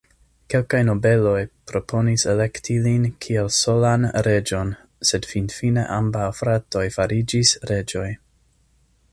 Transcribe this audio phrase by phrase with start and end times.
[0.51, 1.41] Kelkaj nobeloj
[1.71, 4.73] proponis elekti lin kiel solan reĝon,
[5.11, 8.09] sed finfine ambaŭ fratoj fariĝis reĝoj.